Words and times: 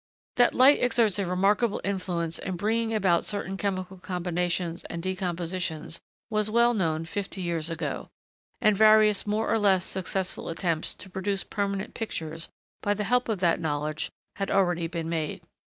]That 0.37 0.55
light 0.55 0.81
exerts 0.81 1.19
a 1.19 1.27
remarkable 1.27 1.79
influence 1.83 2.39
in 2.39 2.55
bringing 2.55 2.91
about 2.91 3.23
certain 3.23 3.55
chemical 3.55 3.99
combinations 3.99 4.83
and 4.85 5.03
decompositions 5.03 5.99
was 6.27 6.49
well 6.49 6.73
known 6.73 7.05
fifty 7.05 7.43
years 7.43 7.69
ago, 7.69 8.09
and 8.59 8.75
various 8.75 9.27
more 9.27 9.47
or 9.47 9.59
less 9.59 9.85
successful 9.85 10.49
attempts 10.49 10.95
to 10.95 11.09
produce 11.11 11.43
permanent 11.43 11.93
pictures, 11.93 12.49
by 12.81 12.95
the 12.95 13.03
help 13.03 13.29
of 13.29 13.41
that 13.41 13.59
knowledge, 13.61 14.09
had 14.37 14.49
already 14.49 14.87
been 14.87 15.07
made. 15.07 15.41